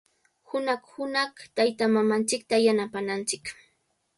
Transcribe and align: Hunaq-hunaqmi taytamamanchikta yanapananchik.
Hunaq-hunaqmi 0.49 1.43
taytamamanchikta 1.55 2.55
yanapananchik. 2.65 3.45